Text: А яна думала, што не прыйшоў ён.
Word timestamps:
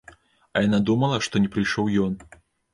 А 0.55 0.63
яна 0.67 0.79
думала, 0.91 1.21
што 1.27 1.45
не 1.45 1.53
прыйшоў 1.59 1.95
ён. 2.09 2.21